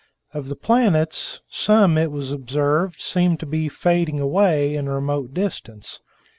Of 0.33 0.49
the 0.49 0.55
planets, 0.55 1.43
some, 1.47 1.95
it 1.95 2.11
was 2.11 2.31
observed, 2.31 2.99
seemed 2.99 3.39
to 3.41 3.45
be 3.45 3.69
fading 3.69 4.19
away 4.19 4.73
in 4.73 4.89
remote 4.89 5.31
distance. 5.31 6.01